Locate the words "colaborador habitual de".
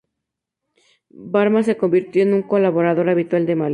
2.41-3.55